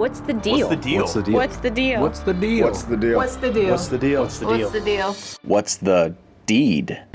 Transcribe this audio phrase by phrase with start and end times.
[0.00, 0.66] What's the deal?
[0.66, 1.34] What's the deal?
[1.34, 2.00] What's the deal?
[2.00, 2.64] What's the deal?
[2.64, 3.16] What's the deal?
[3.18, 3.70] What's the deal?
[3.70, 4.22] What's the deal?
[4.22, 5.12] What's the deal?
[5.42, 6.14] What's the
[6.48, 7.09] deal?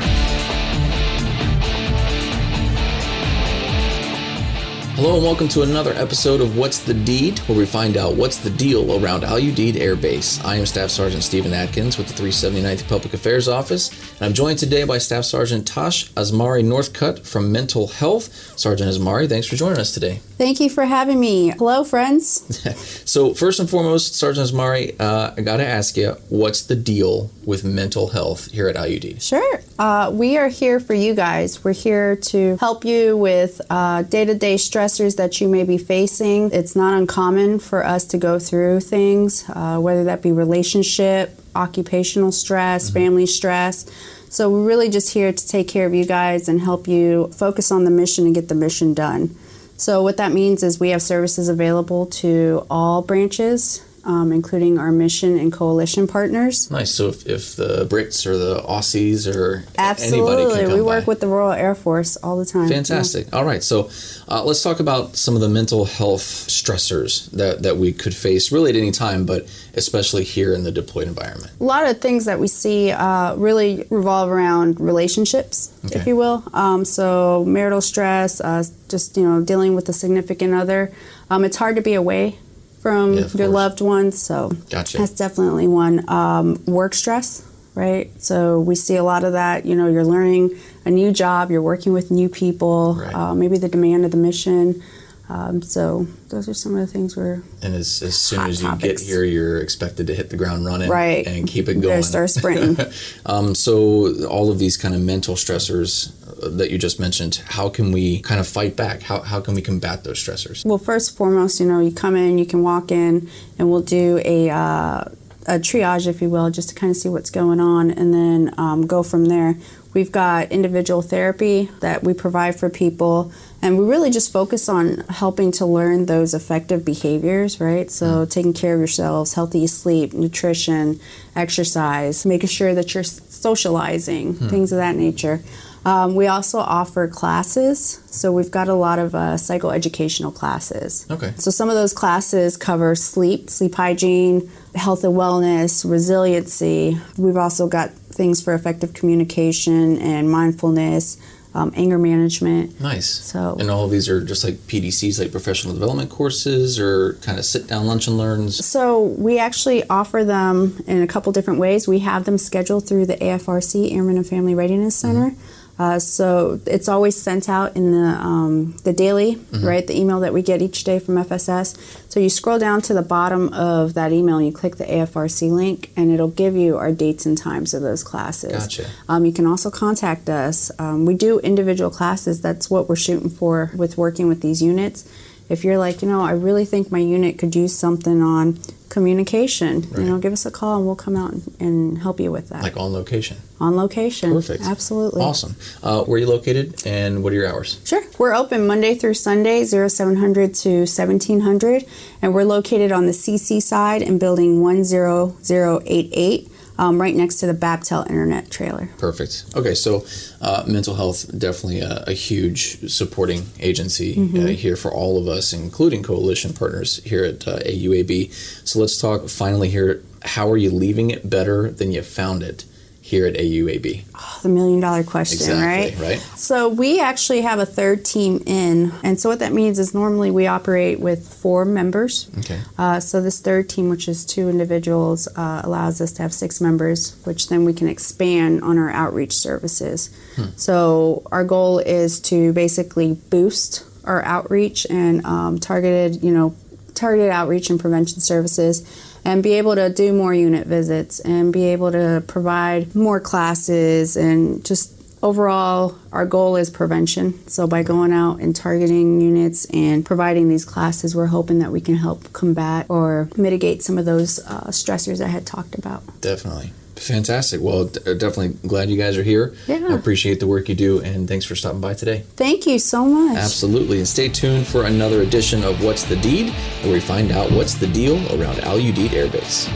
[5.06, 8.40] Hello and welcome to another episode of What's the Deid, where we find out what's
[8.40, 10.44] the deal around Al-Udeid Air Base.
[10.44, 14.58] I am Staff Sergeant Stephen Atkins with the 379th Public Affairs Office, and I'm joined
[14.58, 18.34] today by Staff Sergeant Tosh Asmare Northcutt from Mental Health.
[18.58, 20.22] Sergeant Asmare, thanks for joining us today.
[20.40, 21.50] Thank you for having me.
[21.50, 22.64] Hello, friends.
[23.06, 27.30] So first and foremost, Sergeant Asmare, uh, I got to ask you, what's the deal
[27.46, 29.22] with mental health here at Al-Udeid?
[29.22, 29.62] Sure.
[29.78, 31.62] Uh, we are here for you guys.
[31.62, 36.52] We're here to help you with day to day stressors that you may be facing.
[36.52, 42.32] It's not uncommon for us to go through things, uh, whether that be relationship, occupational
[42.32, 43.86] stress, family stress.
[44.30, 47.70] So we're really just here to take care of you guys and help you focus
[47.70, 49.36] on the mission and get the mission done.
[49.76, 54.92] So what that means is we have services available to all branches, um, including our
[54.92, 56.70] mission and coalition partners.
[56.70, 56.92] Nice.
[56.92, 61.06] So if, if the Brits or the Aussies or anybody Absolutely, can come we work
[61.06, 61.10] by.
[61.10, 62.70] with the Royal Air Force all the time.
[62.70, 63.34] Fantastic.
[63.34, 63.90] All right, so
[64.28, 68.52] uh, let's talk about some of the mental health stressors that, that we could face
[68.52, 71.52] really at any time, but especially here in the deployed environment.
[71.60, 76.44] A lot of things that we see uh, really revolve around relationships, if you will.
[76.54, 80.92] Um, so marital stress, uh, just you know dealing with a significant other.
[81.30, 82.38] Um, it's hard to be away
[82.86, 83.50] from Yeah, your course.
[83.50, 85.00] loved ones, so Gotcha.
[85.00, 86.08] that's definitely one.
[86.08, 87.42] Um, work stress,
[87.74, 88.12] right?
[88.22, 89.66] So we see a lot of that.
[89.66, 90.52] You know, you're learning
[90.86, 93.16] a new job, you're working with new people, Right.
[93.16, 94.84] uh, maybe the demand of the mission.
[95.28, 98.68] Um, so those are some of the things we're And as, as soon as you
[98.68, 99.02] topics.
[99.02, 101.26] get here, you're expected to hit the ground running Right.
[101.26, 102.04] and keep it going.
[102.04, 102.78] start sprinting.
[103.26, 107.92] um, so all of these kind of mental stressors that you just mentioned, how can
[107.92, 109.02] we kind of fight back?
[109.04, 110.66] How, how can we combat those stressors?
[110.66, 113.82] Well, first and foremost, you know, you come in, you can walk in, and we'll
[113.82, 115.06] do a, uh,
[115.48, 118.54] a triage, if you will, just to kind of see what's going on, and then
[118.58, 119.56] um, go from there.
[119.94, 123.32] We've got individual therapy that we provide for people,
[123.62, 127.90] and we really just focus on helping to learn those effective behaviors, right?
[127.90, 131.00] So, taking care of yourselves, healthy sleep, nutrition,
[131.34, 135.42] exercise, making sure that you're socializing, things of that nature.
[135.86, 141.06] Um, we also offer classes, so we've got a lot of uh, psychoeducational classes.
[141.12, 141.32] Okay.
[141.38, 147.00] So some of those classes cover sleep, sleep hygiene, health and wellness, resiliency.
[147.18, 151.18] We've also got things for effective communication and mindfulness,
[151.54, 152.82] um, anger management.
[152.82, 153.08] Nice.
[153.08, 157.38] So- and all of these are just like PDCs, like professional development courses, or kind
[157.38, 158.66] of sit down lunch and learns.
[158.66, 161.88] So we actually offer them in a couple different ways.
[161.88, 165.36] We have them scheduled through the AFRC Airmen and Family Readiness Center.
[165.78, 169.86] Uh, so it's always sent out in the um, the daily, right?
[169.86, 171.76] The email that we get each day from FSS.
[172.10, 175.52] So you scroll down to the bottom of that email and you click the AFRC
[175.52, 178.54] link, and it'll give you our dates and times of those classes.
[178.54, 178.86] Gotcha.
[179.10, 180.72] Um, you can also contact us.
[180.80, 182.42] Um, we do individual classes.
[182.42, 185.10] That's what we're shooting for with working with these units.
[185.50, 188.60] If you're like, you know, I really think my unit could use something on
[188.96, 190.00] communication, Right.
[190.00, 192.48] you know, give us a call and we'll come out and, and help you with
[192.50, 193.36] that Like on location.
[193.60, 194.32] on location.
[194.32, 194.64] Perfect.
[194.64, 195.22] Absolutely.
[195.22, 195.54] Awesome.
[195.84, 197.80] Uh, where are you located and what are your hours?
[197.84, 198.04] Sure.
[198.18, 201.86] We're open Monday through Sunday, 0700 to 1700,
[202.22, 207.54] and we're located on the CC side in building 10088, um, right next to the
[207.54, 208.90] Babtel Internet trailer.
[208.98, 209.46] Perfect.
[209.56, 210.06] Okay, so
[210.42, 214.38] uh, mental health definitely a, a huge supporting agency Mm-hmm.
[214.38, 218.32] uh, here for all of us, including coalition partners here at uh, AUAB.
[218.68, 220.04] So let's talk finally here.
[220.24, 222.66] How are you leaving it better than you found it
[223.02, 224.04] here at AUAB?
[224.46, 226.18] The million dollar question, Exactly, right?
[226.18, 226.20] right?
[226.38, 230.30] So we actually have a third team in, and so what that means is normally
[230.30, 232.30] we operate with four members.
[232.38, 232.60] Okay.
[232.78, 236.62] Uh, so this third team, which is two individuals, uh, allows us to have six
[236.62, 240.12] members, which then we can expand on our outreach services.
[240.58, 246.56] So our goal is to basically boost our outreach and um, targeted, you know,
[246.94, 248.84] targeted outreach and prevention services.
[249.26, 254.16] And be able to do more unit visits and be able to provide more classes
[254.16, 254.96] and just
[255.26, 257.46] overall, our goal is prevention.
[257.48, 261.82] So, by going out and targeting units and providing these classes, we're hoping that we
[261.82, 266.04] can help combat or mitigate some of those uh, stressors I had talked about.
[266.22, 266.72] Definitely.
[266.96, 267.62] Fantastic.
[267.62, 269.54] Well, d- uh, definitely glad you guys are here.
[269.68, 269.88] Yeah.
[269.90, 272.24] I appreciate the work you do, and thanks for stopping by today.
[272.36, 273.38] Thank you so much.
[273.38, 273.98] Absolutely.
[274.00, 276.54] And stay tuned for another edition of What's the Deid,
[276.84, 279.68] where we find out what's the deal around Al Udeid Air Base.